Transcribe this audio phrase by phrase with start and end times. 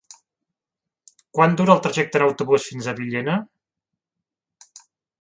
[1.39, 3.39] Quant dura el trajecte en autobús fins a Villena?